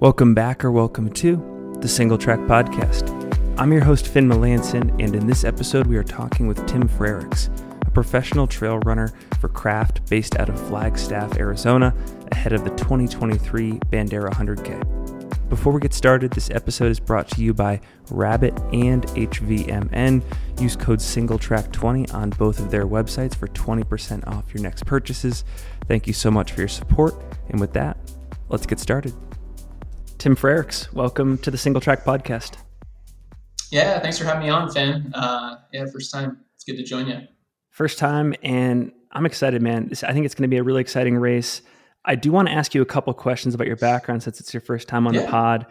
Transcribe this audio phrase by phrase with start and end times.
[0.00, 3.10] Welcome back or welcome to the Single Track Podcast.
[3.58, 7.48] I'm your host, Finn Melanson, and in this episode, we are talking with Tim Freriks,
[7.84, 11.92] a professional trail runner for Craft based out of Flagstaff, Arizona,
[12.30, 15.48] ahead of the 2023 Bandera 100K.
[15.48, 20.22] Before we get started, this episode is brought to you by Rabbit and HVMN.
[20.60, 25.42] Use code SingleTrack20 on both of their websites for 20% off your next purchases.
[25.88, 27.20] Thank you so much for your support.
[27.48, 27.98] And with that,
[28.48, 29.12] let's get started.
[30.18, 32.56] Tim Freriks, welcome to the Single Track Podcast.
[33.70, 35.12] Yeah, thanks for having me on, Finn.
[35.14, 36.40] Uh, yeah, first time.
[36.56, 37.20] It's good to join you.
[37.70, 39.92] First time, and I'm excited, man.
[40.02, 41.62] I think it's going to be a really exciting race.
[42.04, 44.60] I do want to ask you a couple questions about your background since it's your
[44.60, 45.20] first time on yeah.
[45.20, 45.66] the pod.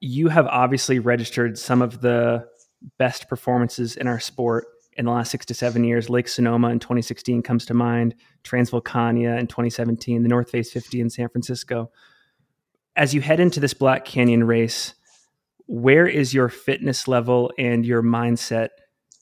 [0.00, 2.48] You have obviously registered some of the
[2.98, 4.64] best performances in our sport
[4.94, 6.08] in the last six to seven years.
[6.08, 11.10] Lake Sonoma in 2016 comes to mind, Transvolcania in 2017, the North Face 50 in
[11.10, 11.90] San Francisco
[12.96, 14.94] as you head into this Black Canyon race,
[15.66, 18.68] where is your fitness level and your mindset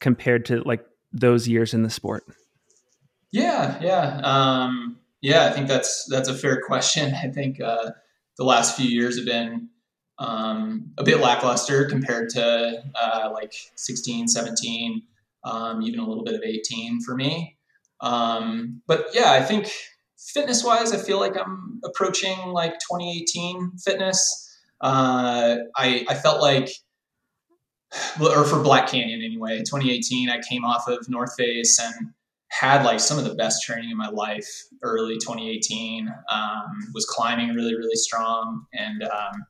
[0.00, 2.24] compared to like those years in the sport?
[3.32, 5.46] Yeah, yeah, um, yeah.
[5.46, 7.14] I think that's that's a fair question.
[7.22, 7.90] I think uh,
[8.36, 9.68] the last few years have been
[10.18, 15.02] um, a bit lackluster compared to uh, like 16, 17,
[15.44, 17.56] um, even a little bit of 18 for me.
[18.00, 19.70] Um, but yeah, I think
[20.20, 24.58] fitness wise, I feel like I'm approaching like 2018 fitness.
[24.80, 26.70] Uh, I, I felt like,
[28.20, 32.10] or for Black Canyon anyway, 2018, I came off of North Face and
[32.48, 34.48] had like some of the best training in my life
[34.82, 36.08] early 2018.
[36.30, 38.64] Um, was climbing really, really strong.
[38.72, 39.44] And, um,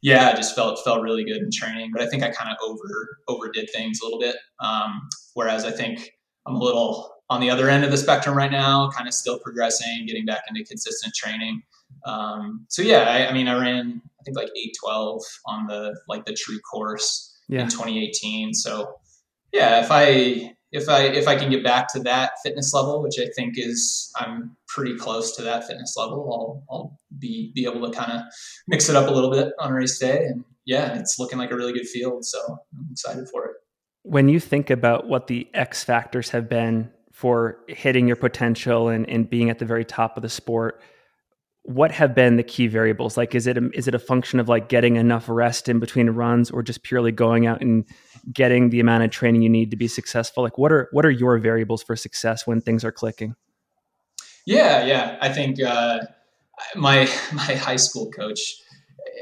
[0.00, 2.56] yeah, I just felt felt really good in training, but I think I kind of
[2.62, 4.36] over overdid things a little bit.
[4.60, 6.12] Um, whereas I think
[6.46, 9.38] I'm a little on the other end of the spectrum right now, kind of still
[9.38, 11.62] progressing, getting back into consistent training.
[12.04, 15.98] Um, so yeah, I, I, mean, I ran I think like eight twelve on the
[16.08, 17.62] like the true course yeah.
[17.62, 18.54] in 2018.
[18.54, 18.94] So
[19.52, 23.18] yeah, if I if I if I can get back to that fitness level, which
[23.18, 27.90] I think is I'm pretty close to that fitness level, I'll I'll be be able
[27.90, 28.22] to kind of
[28.66, 31.56] mix it up a little bit on race day, and yeah, it's looking like a
[31.56, 32.24] really good field.
[32.24, 32.38] So
[32.74, 33.56] I'm excited for it.
[34.02, 39.08] When you think about what the X factors have been for hitting your potential and,
[39.10, 40.80] and being at the very top of the sport
[41.68, 43.18] what have been the key variables?
[43.18, 46.08] Like is it a, is it a function of like getting enough rest in between
[46.08, 47.84] runs or just purely going out and
[48.32, 50.42] getting the amount of training you need to be successful?
[50.42, 53.34] Like what are what are your variables for success when things are clicking?
[54.46, 55.18] Yeah yeah.
[55.20, 55.98] I think uh,
[56.74, 57.00] my
[57.34, 58.40] my high school coach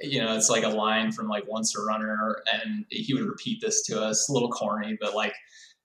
[0.00, 3.60] you know it's like a line from like once a runner and he would repeat
[3.60, 4.28] this to us.
[4.28, 5.34] A little corny but like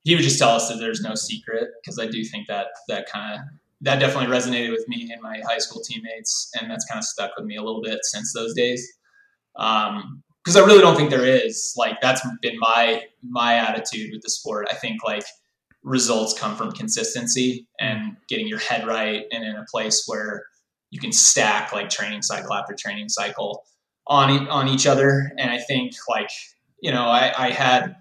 [0.04, 3.10] he would just tell us that there's no secret because I do think that that
[3.10, 3.42] kind of
[3.82, 7.32] that definitely resonated with me and my high school teammates, and that's kind of stuck
[7.36, 8.88] with me a little bit since those days.
[9.58, 14.22] Um, because I really don't think there is like that's been my my attitude with
[14.22, 14.68] the sport.
[14.70, 15.24] I think like
[15.84, 20.46] results come from consistency and getting your head right and in a place where
[20.92, 23.64] you can stack like training cycle after training cycle
[24.08, 25.32] on on each other.
[25.38, 26.30] And I think like
[26.82, 27.96] you know I, I had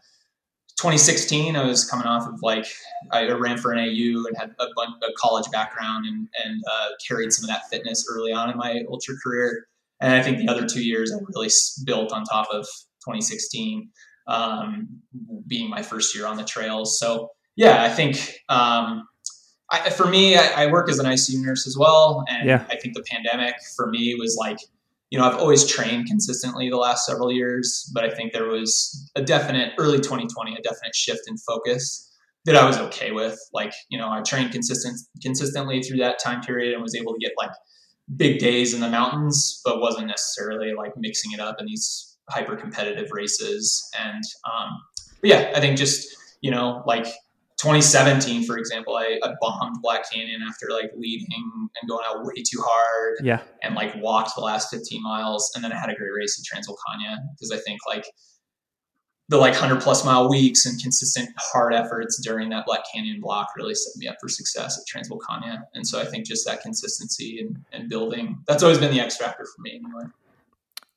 [0.82, 2.66] 2016, I was coming off of like
[3.12, 7.32] I ran for NAU and had a, bunch, a college background and and uh, carried
[7.32, 9.68] some of that fitness early on in my ultra career.
[10.00, 11.50] And I think the other two years I really
[11.84, 12.64] built on top of
[13.04, 13.90] 2016,
[14.26, 14.88] um,
[15.46, 16.98] being my first year on the trails.
[16.98, 18.16] So yeah, I think
[18.48, 19.06] um,
[19.70, 22.64] I, for me, I, I, work as an ICU nurse as well, and yeah.
[22.68, 24.58] I think the pandemic for me was like
[25.12, 29.10] you know, I've always trained consistently the last several years, but I think there was
[29.14, 32.10] a definite early 2020, a definite shift in focus
[32.46, 33.38] that I was okay with.
[33.52, 37.18] Like, you know, I trained consistent consistently through that time period and was able to
[37.18, 37.50] get like
[38.16, 42.56] big days in the mountains, but wasn't necessarily like mixing it up in these hyper
[42.56, 43.86] competitive races.
[44.00, 44.80] And um,
[45.22, 46.08] yeah, I think just
[46.40, 47.06] you know, like
[47.62, 52.42] 2017, for example, I, I, bombed Black Canyon after like leading and going out way
[52.42, 53.18] too hard.
[53.22, 53.40] Yeah.
[53.62, 55.48] And like walked the last 15 miles.
[55.54, 58.04] And then I had a great race at Transvolcania because I think like
[59.28, 63.50] the like 100 plus mile weeks and consistent hard efforts during that Black Canyon block
[63.56, 65.62] really set me up for success at Transvolcania.
[65.74, 69.18] And so I think just that consistency and, and building, that's always been the X
[69.18, 70.10] factor for me anyway.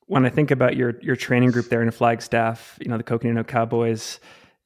[0.06, 3.44] When I think about your your training group there in Flagstaff, you know, the Coconino
[3.44, 4.18] Cowboys,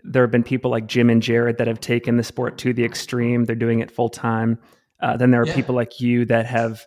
[0.04, 2.84] there have been people like Jim and Jared that have taken the sport to the
[2.84, 3.44] extreme.
[3.44, 4.58] They're doing it full time.
[5.00, 5.54] Uh, then there are yeah.
[5.54, 6.84] people like you that have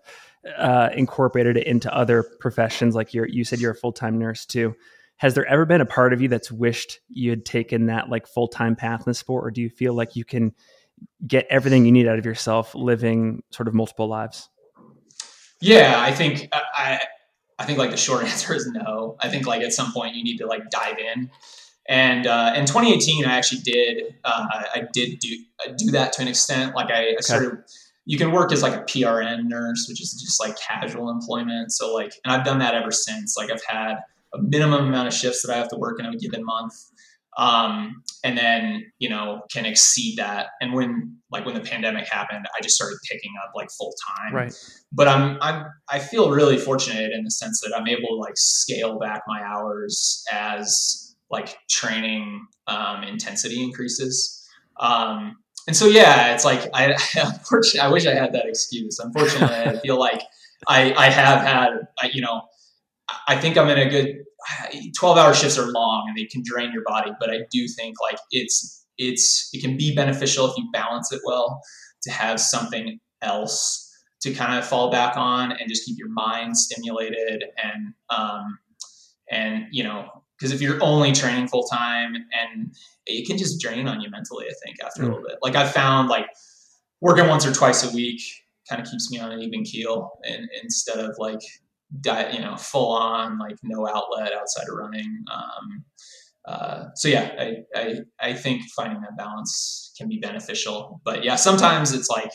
[0.58, 2.96] uh, incorporated it into other professions.
[2.96, 4.76] Like you you said, you're a full time nurse too.
[5.18, 8.28] Has there ever been a part of you that's wished you had taken that like
[8.28, 10.54] full time path in the sport, or do you feel like you can
[11.26, 14.50] get everything you need out of yourself living sort of multiple lives?
[15.62, 17.00] Yeah, I think I
[17.58, 19.16] I think like the short answer is no.
[19.20, 21.32] I think like at some point you need to like dive in.
[21.88, 25.38] And uh, in 2018, I actually did uh, I did do
[25.78, 26.76] do that to an extent.
[26.76, 27.54] Like I, I started.
[27.54, 27.62] Okay.
[28.06, 31.72] You can work as like a PRN nurse, which is just like casual employment.
[31.72, 33.38] So like, and I've done that ever since.
[33.38, 33.96] Like I've had
[34.34, 36.74] a minimum amount of shifts that I have to work in a given month
[37.38, 40.48] um, and then you know can exceed that.
[40.62, 44.36] And when like when the pandemic happened, I just started picking up like full time.
[44.36, 44.54] Right.
[44.92, 48.38] But I'm I'm I feel really fortunate in the sense that I'm able to like
[48.38, 51.03] scale back my hours as
[51.34, 54.48] like training um, intensity increases.
[54.80, 55.36] Um,
[55.68, 56.86] and so yeah, it's like I
[57.16, 59.00] unfortunately I wish I had that excuse.
[59.00, 60.22] Unfortunately, I feel like
[60.68, 61.70] I I have had
[62.14, 62.44] you know
[63.28, 64.24] I think I'm in a good
[64.98, 67.96] 12 hour shifts are long and they can drain your body, but I do think
[68.02, 71.62] like it's it's it can be beneficial if you balance it well
[72.04, 73.90] to have something else
[74.22, 78.60] to kind of fall back on and just keep your mind stimulated and um
[79.32, 82.76] and you know because if you're only training full time and
[83.06, 85.06] it can just drain on you mentally i think after mm.
[85.06, 86.26] a little bit like i found like
[87.02, 88.22] working once or twice a week
[88.70, 91.42] kind of keeps me on an even keel and instead of like
[92.06, 95.24] you know, full on like no outlet outside of running.
[95.34, 95.86] Um,
[96.46, 101.36] uh, so yeah, I, I, I think finding that balance can be beneficial, but yeah,
[101.36, 102.32] sometimes it's like,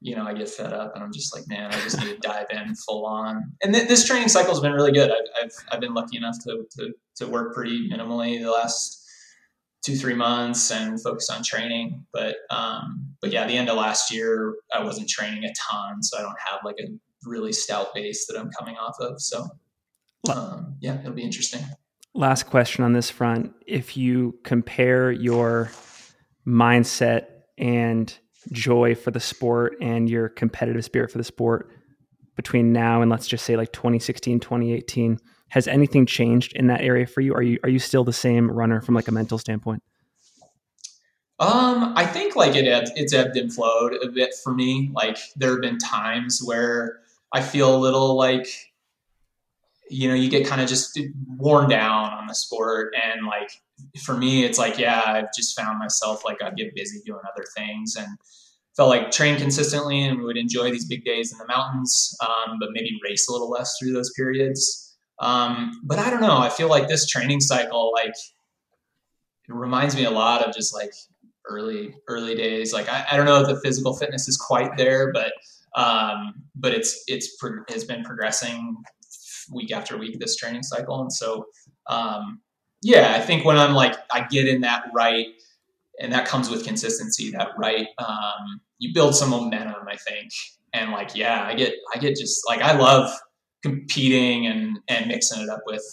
[0.00, 2.18] you know, I get fed up and I'm just like, man, I just need to
[2.18, 3.52] dive in full on.
[3.62, 5.10] And th- this training cycle has been really good.
[5.10, 9.06] I've, I've, I've been lucky enough to, to, to work pretty minimally the last
[9.84, 12.06] two, three months and focus on training.
[12.12, 16.02] But, um, but yeah, the end of last year, I wasn't training a ton.
[16.02, 16.88] So I don't have like a
[17.24, 19.20] really stout base that I'm coming off of.
[19.20, 19.48] So,
[20.32, 21.62] um, yeah, it'll be interesting.
[22.14, 23.54] Last question on this front.
[23.66, 25.70] If you compare your
[26.46, 27.26] mindset
[27.58, 28.12] and
[28.52, 31.70] joy for the sport and your competitive spirit for the sport
[32.36, 35.18] between now and let's just say like 2016 2018
[35.50, 37.34] has anything changed in that area for you?
[37.34, 39.82] Are you are you still the same runner from like a mental standpoint?
[41.38, 42.66] Um i think like it
[42.96, 44.90] it's ebbed and flowed a bit for me.
[44.94, 47.00] Like there have been times where
[47.32, 48.69] I feel a little like,
[49.90, 50.98] you know, you get kind of just
[51.36, 52.94] worn down on the sport.
[53.02, 53.50] And like,
[54.02, 57.44] for me, it's like, yeah, I've just found myself like I'd get busy doing other
[57.56, 58.06] things and
[58.76, 62.70] felt like train consistently and would enjoy these big days in the mountains, um, but
[62.72, 64.96] maybe race a little less through those periods.
[65.18, 66.38] Um, but I don't know.
[66.38, 68.14] I feel like this training cycle, like,
[69.48, 70.92] it reminds me a lot of just like
[71.48, 72.72] early early days.
[72.72, 75.32] Like I, I don't know if the physical fitness is quite there, but
[75.74, 77.36] um, but it's it's
[77.68, 78.76] has been progressing
[79.50, 81.46] week after week this training cycle, and so
[81.86, 82.40] um,
[82.82, 85.26] yeah, I think when I'm like I get in that right,
[86.00, 87.30] and that comes with consistency.
[87.30, 90.30] That right, um, you build some momentum, I think,
[90.72, 93.10] and like yeah, I get I get just like I love
[93.62, 95.84] competing and and mixing it up with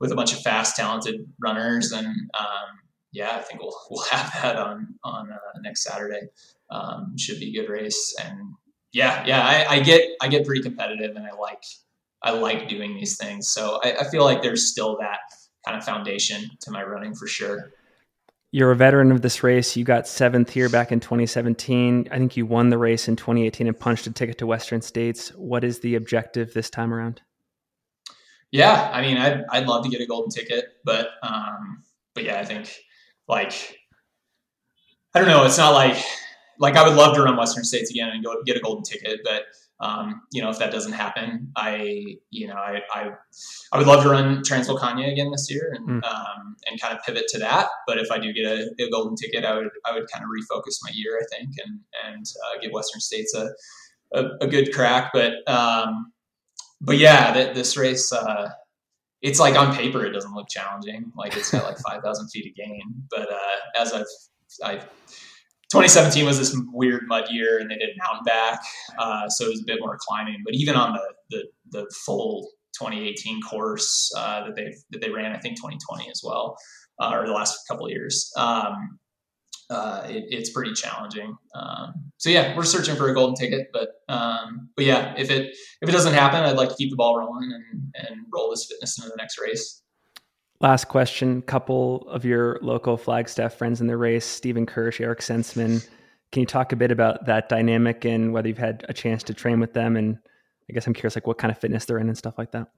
[0.00, 2.80] with a bunch of fast, talented runners, and um,
[3.12, 6.28] yeah, I think we'll we'll have that on on uh, next Saturday.
[6.70, 8.54] Um, should be a good race, and
[8.92, 11.62] yeah, yeah, I, I, get I get pretty competitive, and I like
[12.22, 13.50] I like doing these things.
[13.50, 15.18] So I, I feel like there's still that
[15.66, 17.72] kind of foundation to my running for sure.
[18.54, 19.76] You're a veteran of this race.
[19.76, 22.08] You got seventh here back in 2017.
[22.10, 25.30] I think you won the race in 2018 and punched a ticket to Western States.
[25.30, 27.22] What is the objective this time around?
[28.50, 31.82] Yeah, I mean, I'd, I'd love to get a golden ticket, but um,
[32.14, 32.76] but yeah, I think
[33.26, 33.78] like
[35.14, 35.44] I don't know.
[35.46, 35.96] It's not like
[36.58, 39.20] like I would love to run Western States again and go get a golden ticket,
[39.24, 39.44] but
[39.82, 43.10] um, you know, if that doesn't happen, I, you know, I, I,
[43.72, 46.08] I would love to run Transvolcania again this year and, mm.
[46.08, 47.66] um, and kind of pivot to that.
[47.88, 50.30] But if I do get a, a, golden ticket, I would, I would kind of
[50.30, 53.50] refocus my year, I think, and, and uh, give Western States a,
[54.16, 55.10] a, a good crack.
[55.12, 56.12] But, um,
[56.80, 58.50] but yeah, that this race, uh,
[59.20, 61.10] it's like on paper, it doesn't look challenging.
[61.16, 64.06] Like it's got like 5,000 feet of gain, but, uh, as I've,
[64.62, 64.88] I've,
[65.72, 68.60] 2017 was this weird mud year, and they did mountain back,
[68.98, 70.42] uh, so it was a bit more climbing.
[70.44, 75.32] But even on the the, the full 2018 course uh, that they that they ran,
[75.32, 76.58] I think 2020 as well,
[77.00, 78.98] uh, or the last couple years, um,
[79.70, 81.34] uh, it, it's pretty challenging.
[81.54, 85.56] Um, so yeah, we're searching for a golden ticket, but um, but yeah, if it
[85.80, 88.66] if it doesn't happen, I'd like to keep the ball rolling and and roll this
[88.66, 89.82] fitness into the next race.
[90.62, 91.42] Last question.
[91.42, 95.84] Couple of your local Flagstaff friends in the race, Stephen Kersh, Eric Senseman.
[96.30, 99.34] Can you talk a bit about that dynamic and whether you've had a chance to
[99.34, 99.96] train with them?
[99.96, 100.18] And
[100.70, 102.68] I guess I'm curious, like what kind of fitness they're in and stuff like that.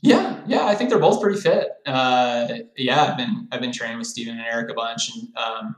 [0.00, 1.68] Yeah, yeah, I think they're both pretty fit.
[1.84, 5.76] Uh, yeah, I've been I've been training with Stephen and Eric a bunch, and um,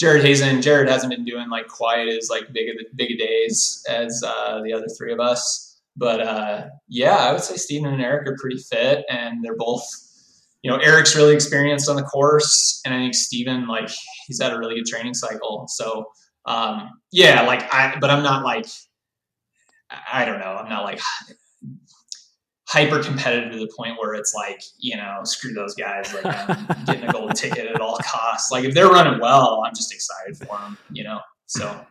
[0.00, 0.62] Jared Hazen.
[0.62, 4.72] Jared hasn't been doing like quite as like big of big days as uh, the
[4.72, 5.80] other three of us.
[5.96, 9.88] But uh, yeah, I would say Stephen and Eric are pretty fit, and they're both.
[10.62, 13.90] You know, Eric's really experienced on the course, and I think Stephen, like,
[14.26, 15.66] he's had a really good training cycle.
[15.68, 16.06] So,
[16.46, 18.66] um, yeah, like I, but I'm not like,
[20.12, 21.00] I don't know, I'm not like
[22.68, 26.84] hyper competitive to the point where it's like, you know, screw those guys, like I'm
[26.86, 28.50] getting a gold ticket at all costs.
[28.50, 31.20] Like if they're running well, I'm just excited for them, you know.
[31.46, 31.86] So,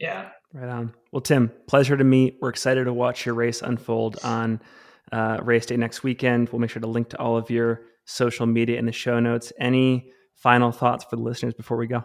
[0.00, 0.30] yeah.
[0.52, 0.94] Right on.
[1.12, 2.38] Well, Tim, pleasure to meet.
[2.40, 4.60] We're excited to watch your race unfold on
[5.12, 6.48] uh, race day next weekend.
[6.50, 9.52] We'll make sure to link to all of your social media in the show notes.
[9.58, 12.04] Any final thoughts for the listeners before we go?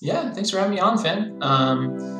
[0.00, 1.38] Yeah, thanks for having me on, Finn.
[1.42, 2.16] Um,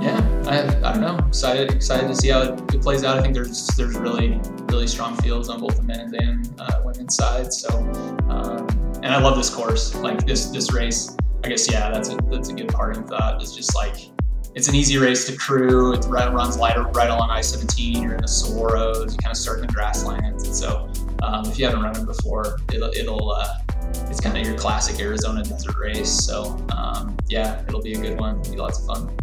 [0.00, 1.16] yeah, I, I don't know.
[1.26, 3.18] Excited excited to see how it, it, plays out.
[3.18, 7.14] I think there's there's really really strong fields on both the men's and uh, women's
[7.14, 7.52] side.
[7.52, 7.68] So,
[8.28, 8.66] um,
[9.02, 9.94] and I love this course.
[9.94, 11.16] Like this this race.
[11.44, 13.40] I guess yeah, that's a that's a good parting thought.
[13.40, 14.10] It's just like
[14.54, 15.94] it's an easy race to crew.
[15.94, 18.02] It runs lighter right along I-17.
[18.02, 19.10] You're in the Saguaros.
[19.10, 20.44] You kind of start in the grasslands.
[20.44, 20.88] And so
[21.22, 23.58] um, if you haven't run it before, it'll, it'll uh,
[24.08, 26.08] it's kind of your classic Arizona desert race.
[26.08, 28.40] So um, yeah, it'll be a good one.
[28.40, 29.16] It'll be lots of fun.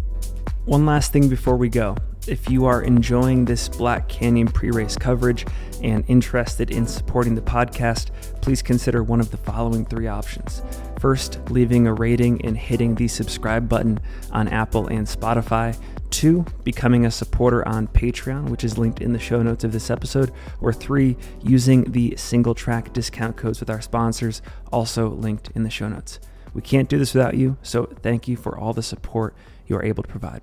[0.66, 1.96] One last thing before we go.
[2.28, 5.46] If you are enjoying this Black Canyon pre race coverage
[5.82, 8.10] and interested in supporting the podcast,
[8.42, 10.62] please consider one of the following three options.
[10.98, 14.00] First, leaving a rating and hitting the subscribe button
[14.32, 15.76] on Apple and Spotify.
[16.10, 19.90] Two, becoming a supporter on Patreon, which is linked in the show notes of this
[19.90, 20.30] episode.
[20.60, 25.70] Or three, using the single track discount codes with our sponsors, also linked in the
[25.70, 26.20] show notes.
[26.52, 29.34] We can't do this without you, so thank you for all the support
[29.66, 30.42] you are able to provide.